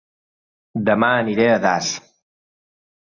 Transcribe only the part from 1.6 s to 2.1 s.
Das